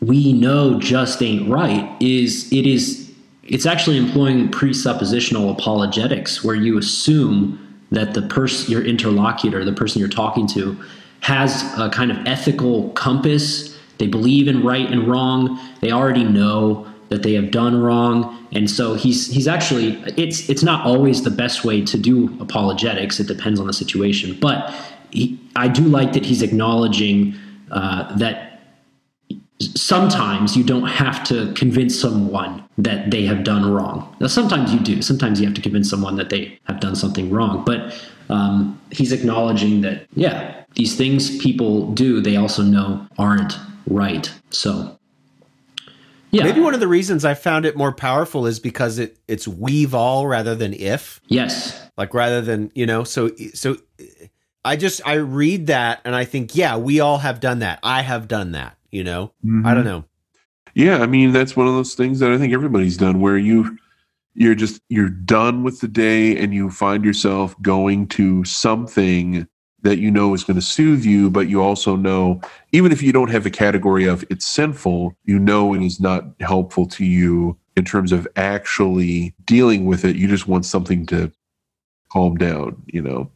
[0.01, 1.89] we know just ain't right.
[2.01, 3.11] Is it is
[3.43, 9.99] it's actually employing presuppositional apologetics where you assume that the person your interlocutor the person
[9.99, 10.77] you're talking to
[11.21, 13.77] has a kind of ethical compass.
[13.97, 15.59] They believe in right and wrong.
[15.79, 18.47] They already know that they have done wrong.
[18.51, 23.19] And so he's he's actually it's it's not always the best way to do apologetics.
[23.19, 24.37] It depends on the situation.
[24.39, 24.73] But
[25.11, 27.35] he, i do like that he's acknowledging
[27.71, 28.44] uh, that
[29.59, 34.15] sometimes you don't have to convince someone that they have done wrong.
[34.19, 35.01] Now, sometimes you do.
[35.01, 37.63] Sometimes you have to convince someone that they have done something wrong.
[37.65, 37.95] But
[38.29, 44.29] um, he's acknowledging that, yeah, these things people do, they also know aren't right.
[44.49, 44.99] So,
[46.31, 46.43] yeah.
[46.43, 49.95] Maybe one of the reasons I found it more powerful is because it it's we've
[49.95, 51.21] all rather than if.
[51.27, 51.81] Yes.
[51.95, 53.77] Like rather than, you know, so so
[54.65, 57.79] I just I read that and I think, yeah, we all have done that.
[57.83, 59.31] I have done that, you know.
[59.45, 59.65] Mm-hmm.
[59.65, 60.05] I don't know.
[60.73, 63.77] Yeah, I mean that's one of those things that I think everybody's done where you
[64.35, 69.47] you're just you're done with the day and you find yourself going to something
[69.81, 73.13] that you know is going to soothe you but you also know even if you
[73.13, 77.57] don't have a category of it's sinful you know it is not helpful to you
[77.77, 81.31] in terms of actually dealing with it you just want something to
[82.11, 83.29] calm down you know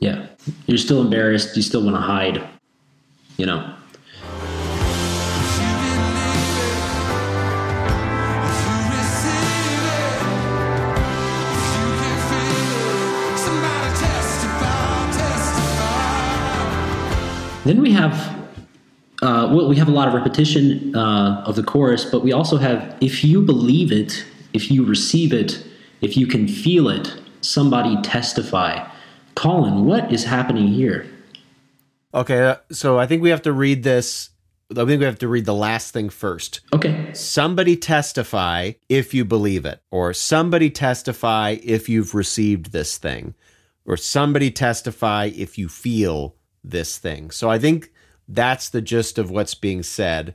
[0.00, 0.26] yeah
[0.66, 2.46] you're still embarrassed you still want to hide
[3.36, 3.74] you know
[17.66, 18.46] Then we have
[19.22, 22.58] uh, well, we have a lot of repetition uh, of the chorus, but we also
[22.58, 25.66] have if you believe it, if you receive it,
[26.00, 28.86] if you can feel it, somebody testify.
[29.34, 31.06] Colin, what is happening here?
[32.14, 34.30] Okay, uh, so I think we have to read this.
[34.70, 36.60] I think we have to read the last thing first.
[36.72, 37.12] Okay.
[37.14, 43.34] Somebody testify if you believe it, or somebody testify if you've received this thing,
[43.84, 46.36] or somebody testify if you feel
[46.70, 47.30] this thing.
[47.30, 47.92] So I think
[48.28, 50.34] that's the gist of what's being said.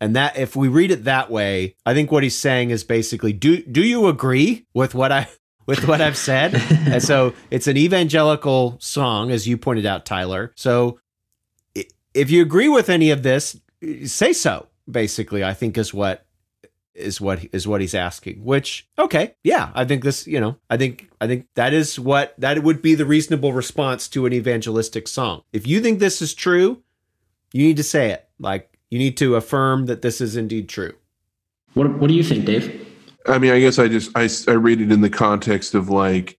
[0.00, 3.32] And that if we read it that way, I think what he's saying is basically
[3.32, 5.28] do do you agree with what I
[5.66, 6.54] with what I've said?
[6.70, 10.52] and so it's an evangelical song as you pointed out Tyler.
[10.56, 10.98] So
[12.12, 13.58] if you agree with any of this,
[14.04, 14.68] say so.
[14.88, 16.25] Basically, I think is what
[16.96, 18.44] is what is what he's asking.
[18.44, 20.26] Which okay, yeah, I think this.
[20.26, 24.08] You know, I think I think that is what that would be the reasonable response
[24.08, 25.42] to an evangelistic song.
[25.52, 26.82] If you think this is true,
[27.52, 28.28] you need to say it.
[28.38, 30.94] Like you need to affirm that this is indeed true.
[31.74, 32.86] What What do you think, Dave?
[33.26, 36.38] I mean, I guess I just I, I read it in the context of like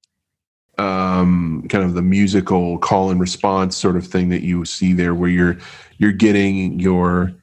[0.78, 5.16] um kind of the musical call and response sort of thing that you see there
[5.16, 5.58] where you're
[5.98, 7.34] you're getting your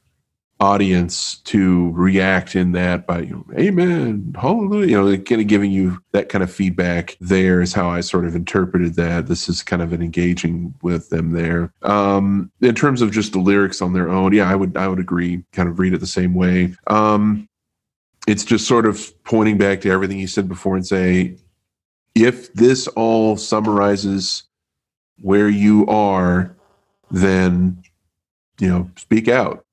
[0.61, 5.69] audience to react in that by you know, amen hallelujah you know kind of giving
[5.69, 9.27] you that kind of feedback there is how i sort of interpreted that.
[9.27, 11.73] This is kind of an engaging with them there.
[11.81, 14.99] Um in terms of just the lyrics on their own yeah i would i would
[14.99, 16.73] agree kind of read it the same way.
[16.87, 17.49] Um
[18.27, 21.35] it's just sort of pointing back to everything you said before and say
[22.15, 24.43] if this all summarizes
[25.21, 26.55] where you are
[27.11, 27.83] then
[28.59, 29.64] you know speak out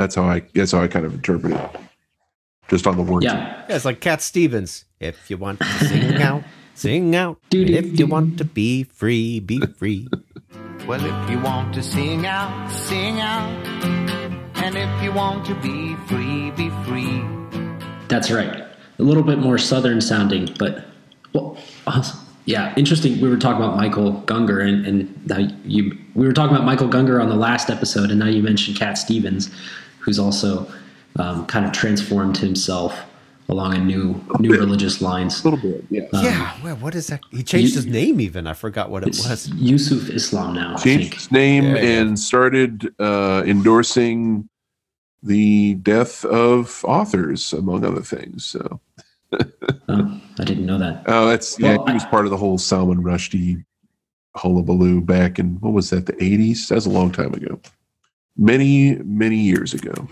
[0.00, 1.70] that's how i that's how i kind of interpret it
[2.68, 3.64] just on the words Yeah.
[3.68, 4.84] Yeah, it's like Cat Stevens.
[5.00, 7.38] If you want to sing out, sing out.
[7.50, 10.08] Do, do, if you want to be free, be free.
[10.86, 13.48] Well, if you want to sing out, sing out.
[14.56, 17.22] And if you want to be free, be free.
[18.08, 18.64] That's right.
[18.98, 20.86] A little bit more southern sounding, but
[21.32, 22.02] well, uh,
[22.46, 23.20] yeah, interesting.
[23.20, 26.88] We were talking about Michael Gungor, and, and now you we were talking about Michael
[26.88, 29.50] Gungor on the last episode, and now you mentioned Cat Stevens,
[30.00, 30.70] who's also
[31.16, 32.98] um, kind of transformed himself
[33.48, 35.44] along a new new religious lines.
[35.44, 37.20] a little bit yeah yeah, well, what is that?
[37.32, 38.46] He changed you- his name even.
[38.46, 39.48] I forgot what it was.
[39.54, 40.74] Yusuf Islam now.
[40.74, 41.14] I changed think.
[41.14, 42.00] his name Yeah, yeah.
[42.00, 44.48] and started uh, endorsing
[45.22, 48.80] the death of authors among other things so
[49.88, 51.04] Oh, I didn't know that.
[51.06, 51.76] Oh, that's yeah.
[51.76, 53.64] Well, he was I- part of the whole Salman Rushdie
[54.36, 56.06] hullabaloo back in what was that?
[56.06, 56.68] The eighties.
[56.68, 57.60] That's a long time ago.
[58.40, 60.08] Many many years ago.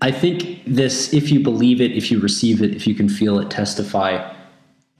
[0.00, 3.38] I think this, if you believe it, if you receive it, if you can feel
[3.38, 4.32] it, testify.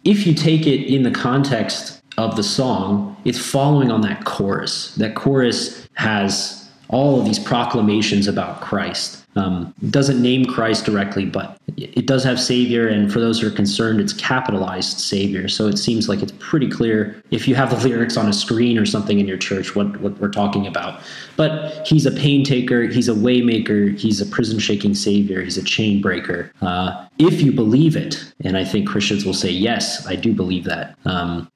[0.05, 4.95] If you take it in the context of the song, it's following on that chorus.
[4.97, 9.22] That chorus has all of these proclamations about Christ.
[9.35, 13.51] Um, doesn't name Christ directly, but it does have Savior, and for those who are
[13.51, 15.49] concerned, it's capitalized Savior.
[15.49, 18.77] So it seems like it's pretty clear if you have the lyrics on a screen
[18.77, 21.01] or something in your church what, what we're talking about.
[21.37, 25.65] But he's a pain taker, he's a waymaker, he's a prison shaking Savior, he's a
[25.65, 26.53] chain breaker.
[26.61, 30.65] Uh, if you believe it, and I think Christians will say, yes, I do believe
[30.65, 30.97] that.
[31.07, 31.51] Um,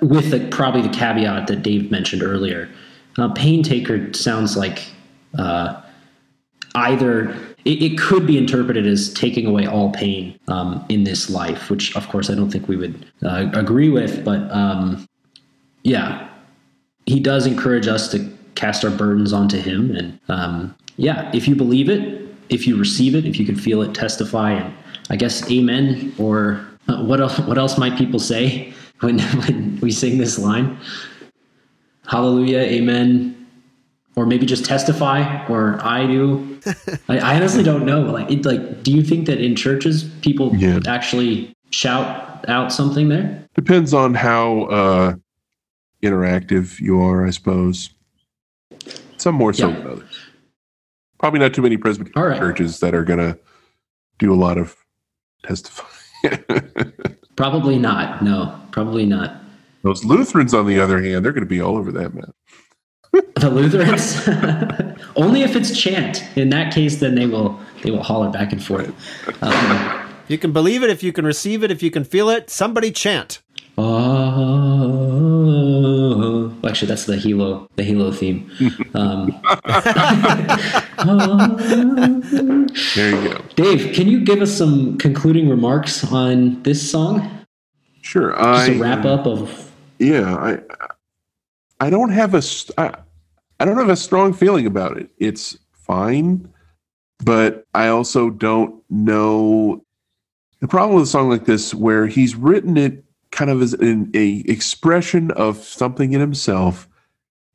[0.00, 2.68] with the, probably the caveat that Dave mentioned earlier.
[3.18, 4.86] Uh, pain taker sounds like
[5.38, 5.81] uh,
[6.74, 7.30] either
[7.64, 11.94] it, it could be interpreted as taking away all pain um, in this life, which
[11.96, 15.06] of course I don't think we would uh, agree with, but um,
[15.82, 16.28] yeah,
[17.06, 21.54] he does encourage us to cast our burdens onto him, and um, yeah, if you
[21.54, 24.74] believe it, if you receive it, if you can feel it, testify, and
[25.10, 26.14] I guess amen.
[26.18, 27.38] Or uh, what else?
[27.40, 30.78] What else might people say when when we sing this line?
[32.06, 33.41] Hallelujah, amen,
[34.16, 36.60] or maybe just testify, or I do.
[37.08, 38.02] I, I honestly don't know.
[38.02, 40.80] Like, it, like, do you think that in churches people Yeah.
[40.86, 43.46] actually shout out something there?
[43.54, 45.14] Depends on how uh,
[46.02, 47.90] interactive you are, I suppose.
[49.16, 49.76] Some more so Yeah.
[49.78, 50.14] than others.
[51.18, 52.38] Probably not too many Presbyterian All right.
[52.38, 53.38] churches that are gonna
[54.18, 54.76] do a lot of
[55.44, 55.88] testifying.
[57.36, 58.22] Probably not.
[58.22, 59.36] No, probably not.
[59.82, 62.32] Those Lutherans, on the other hand, they're gonna be all over that, man.
[63.12, 64.26] The Lutherans,
[65.16, 66.24] only if it's chant.
[66.36, 68.90] In that case, then they will they will holler back and forth.
[69.42, 72.48] Um, you can believe it, if you can receive it, if you can feel it,
[72.48, 73.42] somebody chant.
[73.76, 73.82] oh,
[76.66, 78.50] actually, that's the Halo the Halo theme.
[78.94, 79.38] Um,
[82.94, 83.44] There you go.
[83.56, 87.28] Dave, can you give us some concluding remarks on this song?
[88.00, 88.30] Sure.
[88.32, 90.58] Just I a wrap up of yeah i
[91.82, 92.42] i don't have a
[92.78, 92.94] I,
[93.62, 95.08] I don't have a strong feeling about it.
[95.18, 96.52] It's fine,
[97.24, 99.84] but I also don't know
[100.58, 104.10] the problem with a song like this where he's written it kind of as an
[104.14, 106.88] a expression of something in himself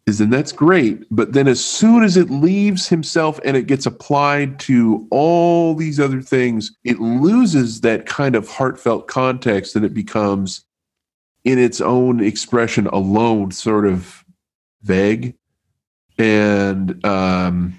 [0.05, 3.85] is then that's great but then as soon as it leaves himself and it gets
[3.85, 9.93] applied to all these other things it loses that kind of heartfelt context and it
[9.93, 10.65] becomes
[11.47, 14.25] in its own expression alone sort of
[14.83, 15.33] vague
[16.17, 17.73] and um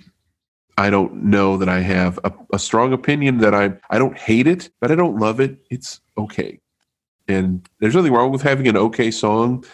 [0.78, 4.46] I don't know that I have a, a strong opinion that I I don't hate
[4.46, 5.58] it, but I don't love it.
[5.70, 6.60] It's okay.
[7.26, 9.64] And there's nothing wrong with having an okay song,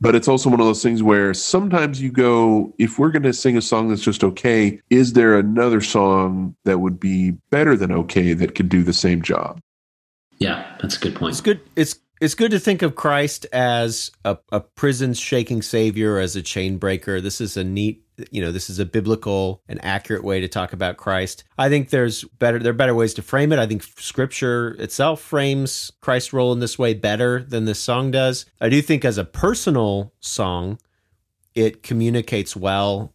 [0.00, 3.34] but it's also one of those things where sometimes you go, if we're going to
[3.34, 7.92] sing a song that's just okay, is there another song that would be better than
[7.92, 9.60] okay that could do the same job?
[10.38, 11.32] Yeah, that's a good point.
[11.32, 11.60] It's good.
[11.74, 16.42] It's it's good to think of Christ as a, a prison shaking savior, as a
[16.42, 17.20] chain breaker.
[17.20, 20.72] This is a neat, you know, this is a biblical and accurate way to talk
[20.72, 21.44] about Christ.
[21.58, 23.58] I think there's better there are better ways to frame it.
[23.58, 28.46] I think Scripture itself frames Christ's role in this way better than this song does.
[28.60, 30.78] I do think as a personal song,
[31.54, 33.12] it communicates well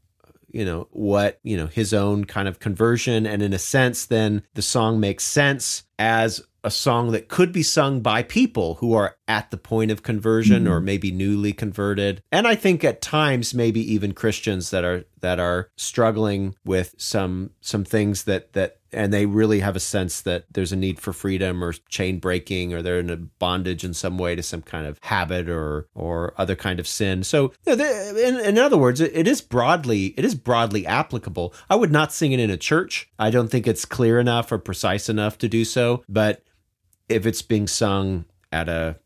[0.54, 4.44] you know what you know his own kind of conversion and in a sense then
[4.54, 9.16] the song makes sense as a song that could be sung by people who are
[9.28, 10.86] at the point of conversion or mm-hmm.
[10.86, 12.22] maybe newly converted.
[12.32, 17.52] And i think at times maybe even christians that are that are struggling with some
[17.62, 21.14] some things that that and they really have a sense that there's a need for
[21.14, 24.86] freedom or chain breaking or they're in a bondage in some way to some kind
[24.86, 27.24] of habit or or other kind of sin.
[27.24, 31.54] So you know, in, in other words it, it is broadly it is broadly applicable.
[31.70, 33.10] I would not sing it in a church.
[33.18, 36.04] I don't think it's clear enough or precise enough to do so.
[36.10, 36.44] But
[37.12, 38.98] if it's being sung at a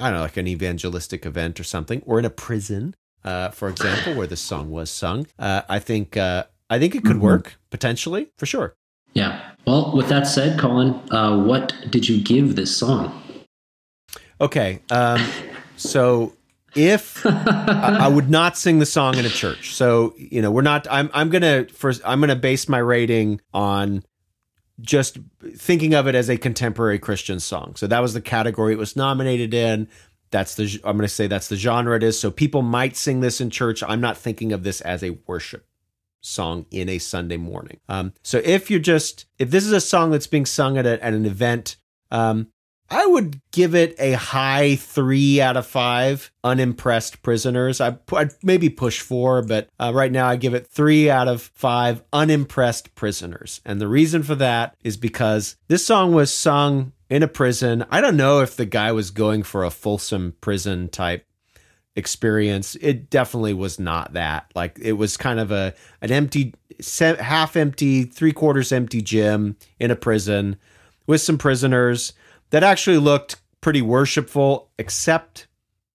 [0.00, 3.68] I don't know, like an evangelistic event or something, or in a prison, uh, for
[3.68, 7.56] example, where the song was sung, uh, I think uh, I think it could work
[7.70, 8.74] potentially for sure.
[9.14, 9.52] Yeah.
[9.66, 13.22] Well, with that said, Colin, uh, what did you give this song?
[14.40, 15.24] Okay, um,
[15.76, 16.32] so
[16.74, 20.62] if I, I would not sing the song in a church, so you know we're
[20.62, 20.86] not.
[20.90, 22.02] I'm I'm gonna first.
[22.04, 24.02] I'm gonna base my rating on
[24.80, 25.18] just
[25.56, 27.74] thinking of it as a contemporary Christian song.
[27.76, 29.88] So that was the category it was nominated in.
[30.30, 32.18] That's the I'm going to say that's the genre it is.
[32.18, 33.82] So people might sing this in church.
[33.82, 35.66] I'm not thinking of this as a worship
[36.22, 37.80] song in a Sunday morning.
[37.88, 41.04] Um, so if you're just if this is a song that's being sung at, a,
[41.04, 41.76] at an event,
[42.10, 42.48] um,
[42.92, 46.30] I would give it a high three out of five.
[46.44, 47.80] Unimpressed prisoners.
[47.80, 51.40] I, I'd maybe push four, but uh, right now I give it three out of
[51.40, 52.02] five.
[52.12, 57.28] Unimpressed prisoners, and the reason for that is because this song was sung in a
[57.28, 57.82] prison.
[57.90, 61.24] I don't know if the guy was going for a Folsom prison type
[61.96, 62.74] experience.
[62.74, 64.50] It definitely was not that.
[64.54, 65.72] Like it was kind of a
[66.02, 66.52] an empty,
[67.00, 70.56] half empty, three quarters empty gym in a prison
[71.06, 72.12] with some prisoners
[72.52, 75.48] that actually looked pretty worshipful, except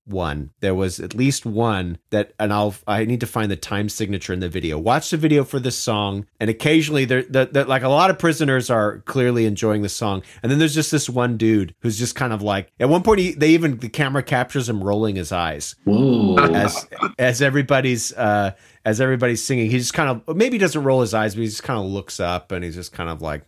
[0.08, 0.52] one.
[0.62, 4.34] There was at least one that, and I'll I need to find the time signature
[4.34, 4.78] in the video.
[4.80, 8.18] Watch the video for this song, and occasionally there, the, the, like a lot of
[8.18, 12.16] prisoners are clearly enjoying the song, and then there's just this one dude who's just
[12.16, 15.32] kind of like at one point he, they even the camera captures him rolling his
[15.32, 16.38] eyes Whoa.
[16.38, 16.88] as
[17.20, 18.52] as everybody's uh
[18.86, 21.48] as everybody's singing he just kind of maybe he doesn't roll his eyes but he
[21.48, 23.44] just kind of looks up and he's just kind of like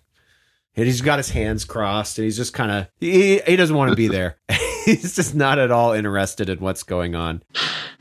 [0.80, 3.90] and he's got his hands crossed and he's just kind of he, he doesn't want
[3.90, 4.38] to be there
[4.86, 7.44] he's just not at all interested in what's going on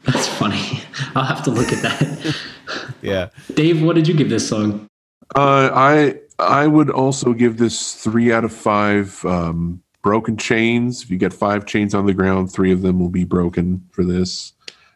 [0.04, 0.82] That's funny.
[1.14, 2.36] I'll have to look at that.
[3.02, 4.86] yeah Dave, what did you give this song?
[5.34, 11.02] Uh, I I would also give this three out of five um, broken chains.
[11.02, 14.04] If you get five chains on the ground, three of them will be broken for
[14.04, 14.52] this.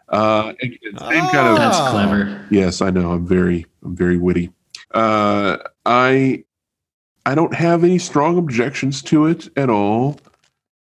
[0.09, 1.89] Uh, again, same kind of That's Oh.
[1.91, 2.47] clever.
[2.51, 3.11] Yes, I know.
[3.12, 4.53] I'm very, I'm very witty.
[4.93, 6.45] Uh, I,
[7.25, 10.18] I don't have any strong objections to it at all,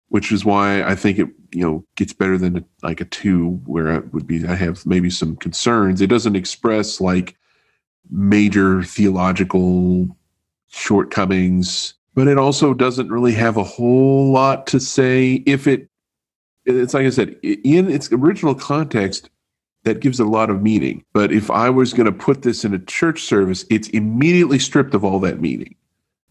[0.09, 3.91] which is why I think it, you know, gets better than like a two, where
[3.91, 4.47] I would be.
[4.47, 6.01] I have maybe some concerns.
[6.01, 7.37] It doesn't express like
[8.11, 10.17] major theological
[10.69, 15.43] shortcomings, but it also doesn't really have a whole lot to say.
[15.47, 15.89] If it,
[16.65, 19.31] it's like I said, in its original context,
[19.85, 21.05] that gives a lot of meaning.
[21.13, 24.95] But if I was going to put this in a church service, it's immediately stripped
[24.95, 25.75] of all that meaning.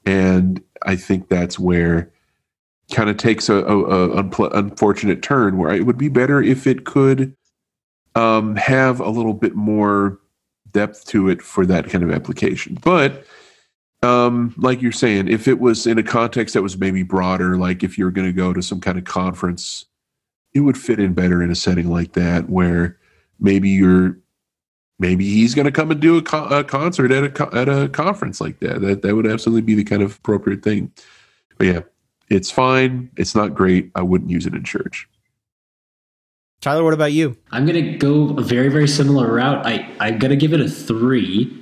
[0.08, 2.10] And I think that's where
[2.94, 6.66] kind of takes a, a, a unpl- unfortunate turn where it would be better if
[6.66, 7.36] it could
[8.16, 10.18] um, have a little bit more
[10.72, 12.78] depth to it for that kind of application.
[12.82, 13.26] But
[14.02, 17.84] um, like you're saying, if it was in a context that was maybe broader, like
[17.84, 19.88] if you're going to go to some kind of conference,
[20.54, 22.98] it would fit in better in a setting like that where
[23.42, 24.18] maybe you're
[25.00, 27.70] maybe he's going to come and do a, co- a concert at a co- at
[27.70, 28.82] a conference like that.
[28.82, 30.92] That that would absolutely be the kind of appropriate thing.
[31.58, 31.80] But yeah,
[32.30, 33.10] it's fine.
[33.18, 33.92] It's not great.
[33.96, 35.08] I wouldn't use it in church.
[36.62, 37.38] Tyler, what about you?
[37.52, 39.66] I'm gonna go a very very similar route.
[39.66, 41.54] I I'm gonna give it a three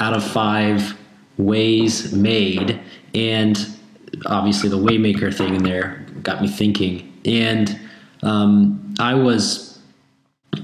[0.00, 0.96] out of five
[1.36, 2.80] ways made,
[3.14, 3.78] and
[4.26, 7.12] obviously the waymaker thing in there got me thinking.
[7.24, 7.78] And
[8.22, 9.78] um, I was,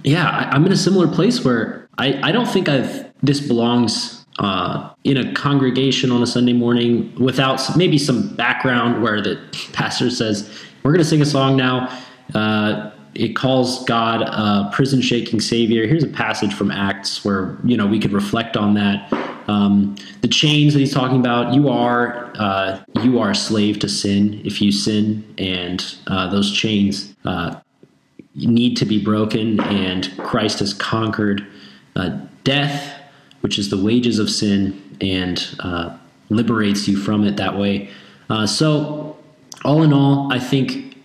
[0.02, 4.24] yeah, I, I'm in a similar place where I I don't think I've this belongs
[4.38, 9.40] uh, in a congregation on a Sunday morning without maybe some background where the
[9.72, 10.50] pastor says,
[10.82, 12.02] We're going to sing a song now.
[12.34, 15.86] Uh, it calls God a prison shaking savior.
[15.86, 19.12] Here's a passage from Acts where, you know, we could reflect on that.
[19.46, 23.88] Um, the chains that he's talking about, you are uh, you are a slave to
[23.88, 27.60] sin if you sin, and uh, those chains uh,
[28.34, 31.46] need to be broken, and Christ has conquered
[31.96, 33.00] uh, death,
[33.40, 35.96] which is the wages of sin, and uh,
[36.30, 37.90] liberates you from it that way.
[38.30, 39.16] Uh, so,
[39.64, 40.96] all in all, I think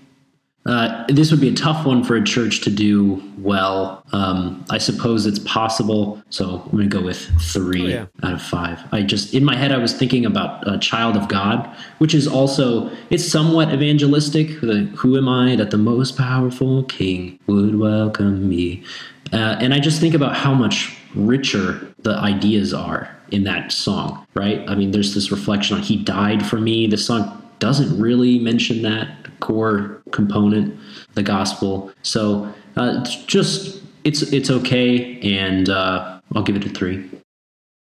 [0.65, 4.03] uh, this would be a tough one for a church to do well.
[4.11, 6.21] Um, I suppose it's possible.
[6.29, 8.05] So I'm going to go with three Oh, yeah.
[8.27, 8.79] out of five.
[8.91, 11.65] I just, in my head, I was thinking about a Child of God,
[11.97, 14.59] which is also, it's somewhat evangelistic.
[14.61, 18.83] The, Who am I that the most powerful king would welcome me?
[19.31, 24.25] Uh, and I just think about how much richer the ideas are in that song,
[24.33, 24.67] right?
[24.67, 26.87] I mean, there's this reflection on He died for me.
[26.87, 30.77] The song doesn't really mention that core component,
[31.13, 31.91] the gospel.
[32.01, 32.45] So
[32.77, 37.09] uh, it's just it's it's okay, and uh, I'll give it a three.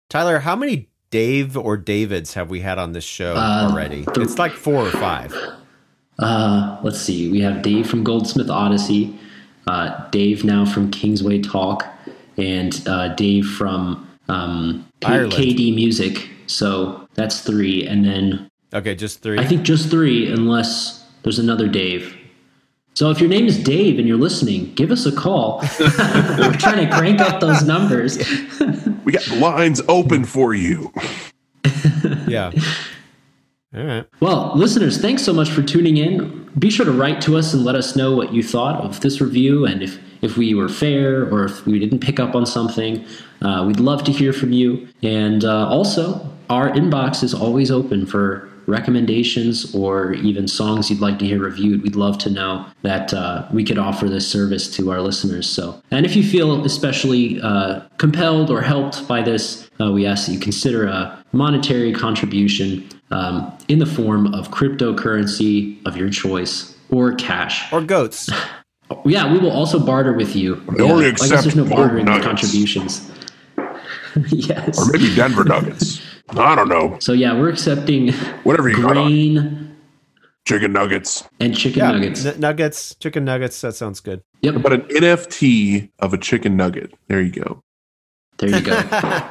[0.09, 4.05] Tyler, how many Dave or Davids have we had on this show Uh, already?
[4.05, 5.35] th- it's like four or five.
[6.19, 7.31] Uh, let's see.
[7.31, 9.17] We have Dave from Goldsmith Odyssey,
[9.71, 11.87] uh, Dave now from King's Way Talk,
[12.37, 16.29] and uh, Dave from um, K- KD Music.
[16.47, 19.39] So that's three, and then Okay, just three.
[19.39, 22.17] I think just three, unless there's another Dave.
[22.95, 25.61] So if your name is Dave and you're listening, give us a call.
[25.81, 28.19] We're trying to crank up those numbers.
[29.05, 30.93] We got lines open for you.
[32.27, 32.53] yeah.
[33.73, 34.05] All right.
[34.19, 36.51] Well, listeners, thanks so much for tuning in.
[36.59, 39.21] Be sure to write to us and let us know what you thought of this
[39.21, 43.07] review and if, if we were fair or if we didn't pick up on something.
[43.41, 44.89] Uh, we'd love to hear from you.
[45.05, 51.19] And uh, also, our inbox is always open for recommendations or even songs you'd like
[51.21, 51.83] to hear reviewed.
[51.83, 55.49] We'd love to know that uh, we could offer this service to our listeners.
[55.49, 60.27] So, and if you feel especially uh, compelled or helped by this, uh, we ask
[60.27, 66.77] that you consider a monetary contribution um, in the form of cryptocurrency of your choice
[66.91, 67.73] or cash.
[67.73, 68.29] Or goats.
[69.05, 70.61] Yeah, we will also barter with you.
[70.67, 72.27] We only Yeah, I guess there's no bartering with nuggets.
[72.27, 73.09] contributions.
[74.33, 74.77] yes.
[74.77, 76.03] Or maybe Denver Nuggets.
[76.31, 76.97] I don't know.
[76.99, 78.13] So yeah, we're accepting
[78.43, 79.07] Whatever you got on.
[79.07, 79.77] grain
[80.45, 81.23] Chicken nuggets.
[81.39, 81.93] and chicken Yeah.
[81.93, 82.25] nuggets.
[82.27, 83.61] N- nuggets, chicken nuggets.
[83.61, 84.23] That sounds good.
[84.43, 84.57] Yep.
[84.61, 86.93] But an NFT of a chicken nugget.
[87.07, 87.63] There you go.
[88.39, 88.73] There you go.